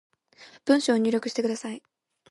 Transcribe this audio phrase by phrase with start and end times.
[0.65, 1.83] 文章を入力してください